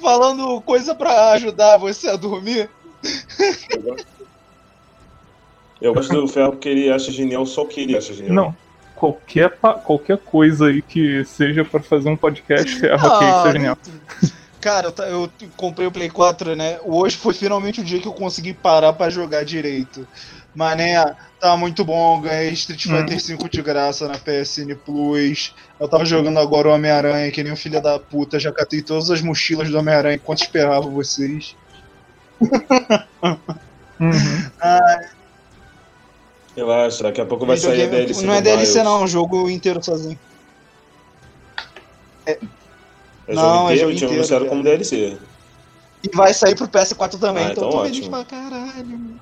[0.01, 2.71] Falando coisa pra ajudar você a dormir.
[5.81, 8.35] Eu gosto do Ferro porque ele acha genial só o que ele acha genial.
[8.35, 8.57] Não.
[8.95, 13.79] Qualquer, qualquer coisa aí que seja pra fazer um podcast ferro, ok, isso é genial.
[14.61, 16.79] Cara, eu, comprei o Play 4, né?
[16.85, 20.07] Hoje foi finalmente o dia que eu consegui parar pra jogar direito.
[20.55, 22.21] Mas, né, tá muito bom.
[22.21, 22.99] Ganhei Street Hum.
[22.99, 25.55] Fighter 5 de graça na PSN Plus.
[25.79, 28.39] Eu tava jogando agora o Homem-Aranha, que nem um filho da puta.
[28.39, 31.57] Já catei todas as mochilas do Homem-Aranha enquanto esperava vocês.
[34.01, 34.51] Uhum.
[36.61, 38.27] Relaxa, daqui a pouco vai sair a DLC.
[38.27, 38.85] não é DLC, Miles.
[38.85, 40.19] não, é um jogo inteiro sozinho.
[42.27, 42.39] É
[43.29, 45.17] Não, jogo é inteiro, jogo tinha anunciado como DLC.
[46.03, 47.95] E vai sair pro PS4 também, Ah, então, então tô ótimo.
[47.95, 49.21] feliz pra caralho.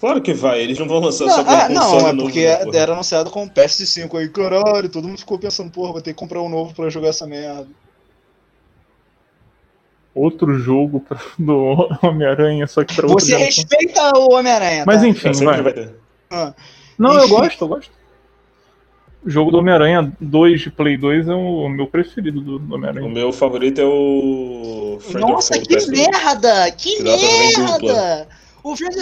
[0.00, 2.46] Claro que vai, eles não vão lançar Não, só pra ah, não, é novo, porque
[2.46, 2.76] né, porra?
[2.78, 6.40] era anunciado como PS5 aí, caralho, todo mundo ficou pensando, porra, vou ter que comprar
[6.42, 7.66] um novo pra jogar essa merda.
[10.18, 15.06] Outro jogo pra- do Homem-Aranha, só que pra outro Você respeita o Homem-Aranha, Mas tá?
[15.08, 15.62] enfim, É, vai.
[15.62, 15.94] vai ter.
[16.98, 17.90] Não, eu gosto, eu gosto.
[19.24, 22.76] O jogo do Homem-Aranha 2 de Play 2 é o meu preferido do, do O
[22.76, 23.08] Homem-Aranha.
[23.08, 25.90] meu favorito é o Friend Nossa, que PS2.
[25.90, 26.70] merda!
[26.72, 28.28] Que merda!
[28.62, 28.96] O Friend...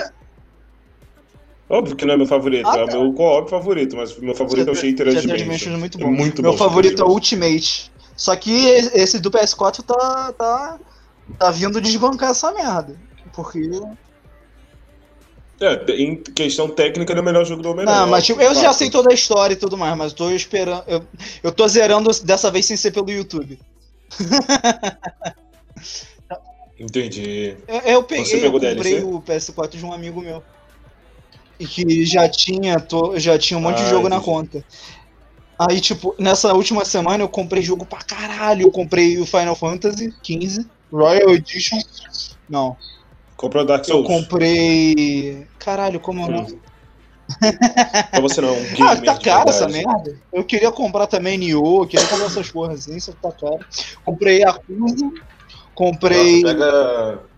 [1.68, 4.35] Óbvio que não é meu favorito, Ah, é o meu co-op favorito, mas o meu
[4.35, 5.74] favorito é o Shattered Dimensions.
[5.74, 6.11] É muito É bom.
[6.12, 7.90] muito Meu bom, favorito é o Ultimate.
[8.16, 8.50] Só que
[8.94, 10.79] esse do PS4 tá, tá,
[11.38, 12.96] tá vindo desbancar essa merda.
[13.34, 13.60] Porque.
[15.60, 18.00] É, em questão técnica, ele é o melhor jogo do Homem-Aranha.
[18.00, 20.30] Não, mas tipo, eu já sei toda a história e tudo mais, mas eu tô
[20.30, 20.84] esperando.
[20.86, 21.06] Eu,
[21.42, 23.58] eu tô zerando dessa vez sem ser pelo YouTube.
[26.78, 27.56] Entendi.
[27.66, 29.02] Eu, eu peguei, Você eu comprei DLC?
[29.02, 30.42] o PS4 de um amigo meu.
[31.58, 34.62] E que já tinha, to- já tinha um monte de Ah, jogo na conta.
[35.58, 38.66] Aí, tipo, nessa última semana eu comprei jogo pra caralho.
[38.66, 41.79] Eu comprei o Final Fantasy XV, Royal Edition.
[42.49, 42.77] Não,
[43.37, 44.07] Comprou Dark eu Souls?
[44.07, 45.46] comprei.
[45.59, 46.61] Caralho, como é o nome?
[48.11, 50.18] Pra você não, um Ah, tá caro essa merda.
[50.33, 53.59] Eu queria comprar também Nioh, eu queria comprar essas porras assim, só que tá caro.
[54.05, 55.07] Comprei Yakuza,
[55.75, 56.42] comprei.
[56.42, 57.29] Nossa, pega...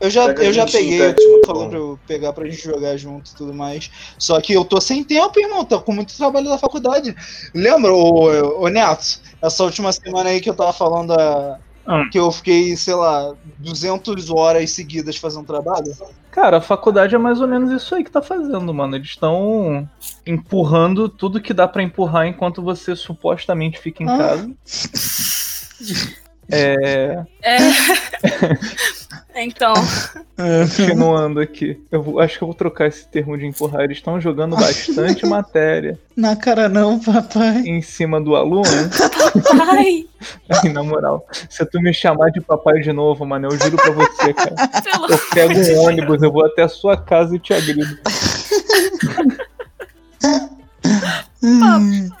[0.00, 2.96] eu já, pega eu já peguei, Impact, muito falou pra eu pegar pra gente jogar
[2.96, 3.88] junto e tudo mais.
[4.18, 7.14] Só que eu tô sem tempo, irmão, tô com muito trabalho da faculdade.
[7.54, 9.04] Lembra, ô, ô Neto,
[9.44, 12.08] essa última semana aí que eu tava falando a- Hum.
[12.10, 15.92] que eu fiquei, sei lá, 200 horas seguidas fazendo trabalho?
[16.30, 18.94] Cara, a faculdade é mais ou menos isso aí que tá fazendo, mano.
[18.96, 19.88] Eles estão
[20.26, 24.18] empurrando tudo que dá pra empurrar enquanto você supostamente fica em Ah.
[24.18, 24.50] casa.
[26.50, 27.24] É.
[27.42, 27.58] É.
[29.42, 29.72] então,
[30.36, 31.80] Continuando aqui.
[31.90, 33.82] Eu vou- acho que eu vou trocar esse termo de empurrar.
[33.82, 37.58] Eles estão jogando bastante matéria Na cara não, papai.
[37.66, 38.64] em cima do aluno.
[39.72, 40.06] ai,
[40.50, 43.90] Aí, na moral, se tu me chamar de papai de novo, mano, eu juro pra
[43.90, 44.54] você, cara.
[44.82, 47.98] pelo Eu pego um ônibus, eu vou até a sua casa e te agrido.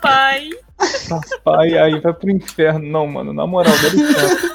[0.00, 0.50] pai.
[1.08, 2.88] Papai, aí vai pro inferno.
[2.88, 4.50] Não, mano, na moral, dá licença.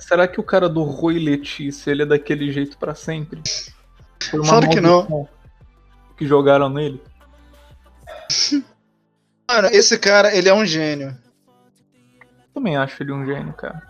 [0.00, 3.42] Será que o cara do Rui Letícia, ele é daquele jeito pra sempre?
[4.30, 5.28] Foi Claro que não.
[6.16, 7.00] Que jogaram nele?
[9.50, 11.16] Mano, esse cara, ele é um gênio.
[12.54, 13.82] Também acho ele um gênio, cara.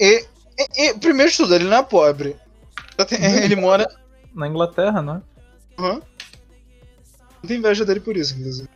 [0.00, 0.24] E,
[0.58, 2.36] e- e, primeiro de tudo, ele não é pobre.
[3.42, 3.86] Ele mora.
[4.34, 5.22] Na Inglaterra, não é?
[5.78, 5.94] Hã?
[7.42, 8.68] Não tem inveja dele por isso, inclusive.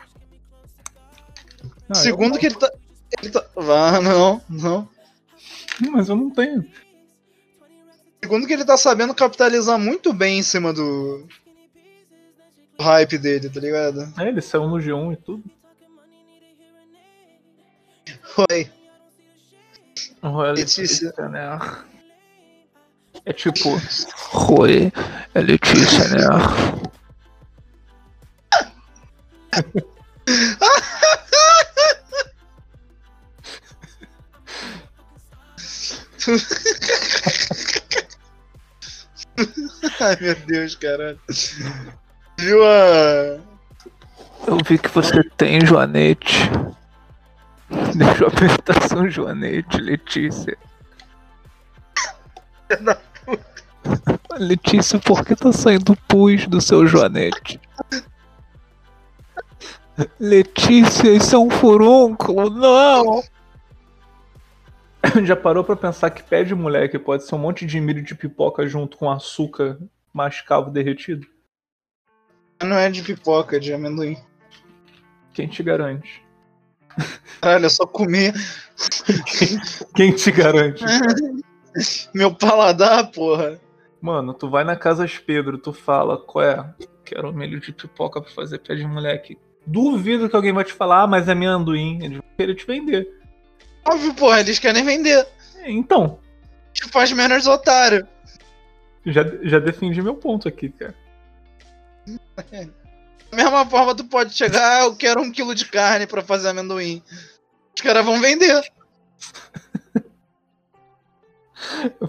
[1.88, 2.70] Não, Segundo que ele tá.
[3.20, 3.44] Ele tá.
[3.56, 4.88] Ah, não, não.
[5.90, 6.68] Mas eu não tenho.
[8.22, 11.26] Segundo que ele tá sabendo capitalizar muito bem em cima do.
[12.78, 14.12] do hype dele, tá ligado?
[14.18, 15.44] É, ele saiu no G1 e tudo.
[18.22, 18.70] Foi.
[20.22, 21.12] Olha, Letícia.
[21.28, 21.58] né?
[23.24, 23.70] É tipo.
[24.60, 24.92] Oi,
[25.34, 26.18] é Letícia, né?
[40.00, 41.18] Ai meu Deus, caralho.
[42.38, 43.38] Viu a.
[44.46, 46.50] Eu vi que você tem Joanete.
[47.94, 50.56] Deixa eu apertar São Joanete, Letícia.
[54.38, 57.60] Letícia, por que tá saindo pus do seu Joanete?
[60.18, 63.22] Letícia, isso é um furúnculo, não!
[65.24, 68.14] Já parou pra pensar que pé de moleque pode ser um monte de milho de
[68.14, 69.78] pipoca junto com açúcar
[70.12, 71.26] mascavo derretido?
[72.62, 74.16] Não é de pipoca, é de amendoim.
[75.32, 76.22] Quem te garante?
[77.40, 78.34] Caralho, é só comer
[79.96, 80.84] Quem te garante?
[82.14, 83.58] meu paladar, porra.
[84.00, 86.74] Mano, tu vai na Casas Pedro, tu fala, qual é?
[87.04, 89.38] Quero milho de pipoca pra fazer pé de moleque.
[89.66, 91.98] Duvido que alguém vai te falar, ah, mas é amendoim.
[92.02, 93.21] Eles vão querer te vender.
[93.84, 95.26] Óbvio, porra, eles querem vender.
[95.56, 96.18] É, Então,
[96.72, 98.06] Tipo, as menores otário.
[99.04, 100.94] já, já defendi meu ponto aqui, cara.
[103.30, 106.48] Da mesma forma, tu pode chegar, ah, eu quero um quilo de carne pra fazer
[106.48, 107.02] amendoim.
[107.74, 108.62] Os caras vão vender.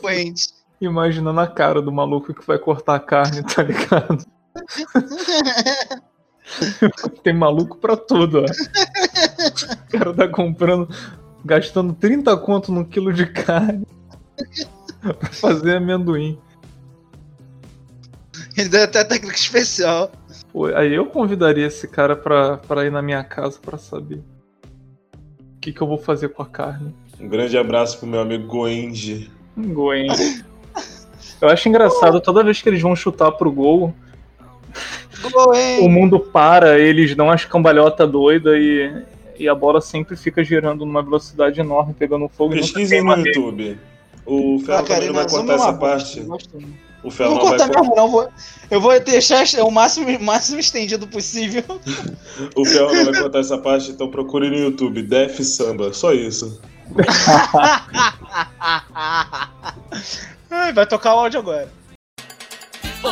[0.02, 0.50] Doente.
[0.82, 4.26] Imaginando a cara do maluco que vai cortar a carne, tá ligado?
[7.24, 8.46] Tem maluco pra tudo, ó.
[8.46, 10.88] O cara tá comprando,
[11.44, 13.86] gastando 30 conto num quilo de carne
[15.02, 16.40] pra fazer amendoim.
[18.56, 20.12] Ele deu até técnica especial.
[20.52, 24.24] Pô, aí eu convidaria esse cara pra, pra ir na minha casa pra saber
[25.56, 26.96] o que, que eu vou fazer com a carne.
[27.20, 29.32] Um grande abraço pro meu amigo Goenji.
[29.58, 30.08] Goen.
[31.42, 33.94] Eu acho engraçado, toda vez que eles vão chutar pro gol,
[35.82, 39.04] o mundo para, eles dão umas cambalhotas doidas e,
[39.38, 43.16] e a bola sempre fica girando numa velocidade enorme, pegando fogo e Pesquisem no.
[43.18, 43.78] YouTube.
[44.26, 46.20] O Ferro Ah, cara, também não vai cortar essa parte.
[46.22, 46.40] O Não
[47.12, 48.10] Ferro vou não vai cortar mesmo, não.
[48.10, 48.30] Vou,
[48.72, 51.64] eu vou deixar o máximo, máximo estendido possível.
[52.56, 55.04] O Ferro não vai cortar essa parte, então procure no YouTube.
[55.04, 56.62] Def Samba, só isso.
[60.50, 61.70] Ai, vai tocar o áudio agora.
[63.02, 63.12] vou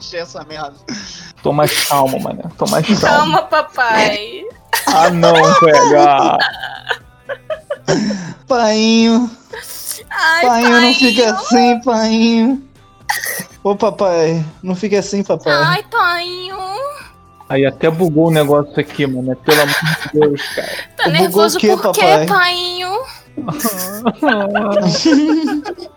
[0.00, 0.74] encher essa merda.
[1.42, 2.42] Tô mais calmo, mané.
[2.58, 3.00] Tô mais calmo.
[3.00, 4.44] Calma, papai.
[4.86, 6.00] Ah não, velho.
[6.00, 6.38] Ah.
[8.46, 9.30] Painho,
[10.10, 10.80] Ai, painho, pai.
[10.80, 12.62] não fica assim, painho.
[13.62, 15.52] Ô papai, não fica assim, papai.
[15.52, 16.56] Ai, painho.
[17.48, 19.34] Aí até bugou o negócio aqui, mano.
[19.36, 19.74] Pelo amor
[20.12, 20.68] de Deus, cara.
[20.96, 22.26] Tá Bugou nervoso o quê, por quê, papai?
[22.26, 23.00] painho?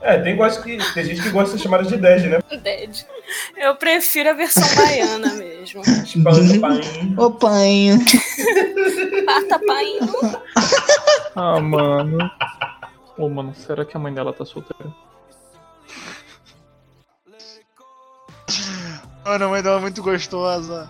[0.02, 2.40] É, tem, gosto que, tem gente que gosta de ser chamada de Dead, né?
[2.62, 3.06] Dead.
[3.58, 5.82] Eu prefiro a versão baiana mesmo.
[6.06, 6.82] Chipando pai.
[7.18, 8.00] Ô painho.
[9.26, 10.10] Parta, painho.
[11.36, 12.32] Ah, mano.
[13.18, 14.94] Ô, mano, será que a mãe dela tá solteira?
[19.26, 20.90] Mano, a mãe dela é muito gostosa.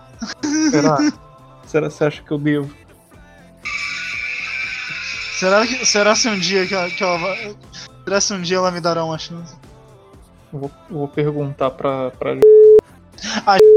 [0.71, 0.97] Será?
[1.67, 2.82] será que você acha que eu devo?
[5.39, 7.55] Será que será se um dia que ela, que ela vai.
[8.03, 9.55] Será se um dia ela me dará uma chance?
[10.51, 12.35] Eu vou, vou perguntar pra, pra.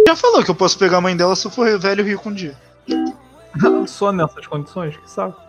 [0.07, 2.28] Já falou que eu posso pegar a mãe dela se eu for velho e rico
[2.28, 2.57] um dia.
[3.86, 5.40] Só nessas condições, que saco.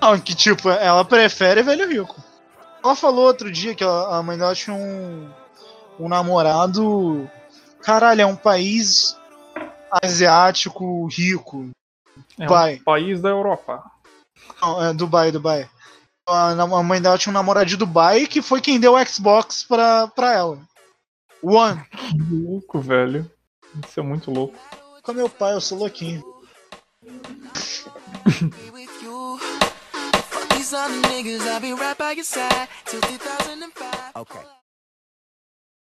[0.00, 2.16] Não, que tipo, ela prefere velho rico.
[2.84, 5.28] Ela falou outro dia que ela- a mãe dela tinha um,
[5.98, 7.28] um namorado.
[7.82, 9.16] Caralho, é um país
[10.02, 11.68] asiático rico.
[12.38, 12.80] É um Dubai.
[12.84, 13.82] país da Europa.
[14.60, 15.68] Não, é Dubai, Dubai.
[16.28, 19.64] A, a mãe dela tinha um namorado de Dubai que foi quem deu o Xbox
[19.64, 20.58] pra, pra ela.
[21.42, 21.84] One.
[21.90, 23.30] Que louco, velho.
[23.86, 24.58] Isso é muito louco.
[25.02, 26.24] Com meu pai, eu sou louquinho.
[28.72, 29.38] with you.
[29.38, 34.16] Fuck these other niggas, I'll be right by your side till 2005.
[34.16, 34.40] Okay.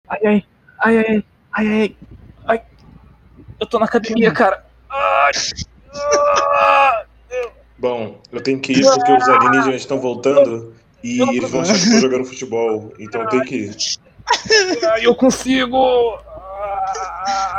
[0.08, 0.46] Ai, ai,
[0.84, 1.96] ai, ai, ai, ai,
[2.46, 2.62] ai.
[3.60, 4.64] Eu tô na academia, cara.
[4.90, 5.32] Ai.
[5.94, 7.06] Ah.
[7.78, 10.74] Bom, eu tenho que ir porque os alienígenas estão voltando
[11.04, 13.76] e eles vão achar que eu tô jogando futebol, então eu tenho que ir.
[15.02, 16.18] Eu consigo!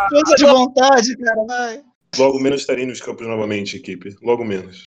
[0.09, 1.81] Força de vontade, cara, vai.
[2.17, 4.15] Logo menos estarei nos campos novamente, equipe.
[4.23, 4.87] Logo menos.